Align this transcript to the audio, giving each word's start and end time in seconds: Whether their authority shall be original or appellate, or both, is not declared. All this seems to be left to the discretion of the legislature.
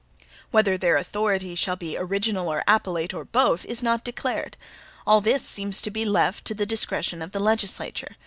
Whether 0.49 0.79
their 0.79 0.97
authority 0.97 1.53
shall 1.53 1.75
be 1.75 1.95
original 1.95 2.51
or 2.51 2.63
appellate, 2.67 3.13
or 3.13 3.23
both, 3.23 3.65
is 3.65 3.83
not 3.83 4.03
declared. 4.03 4.57
All 5.05 5.21
this 5.21 5.45
seems 5.47 5.79
to 5.83 5.91
be 5.91 6.05
left 6.05 6.43
to 6.45 6.55
the 6.55 6.65
discretion 6.65 7.21
of 7.21 7.33
the 7.33 7.39
legislature. 7.39 8.15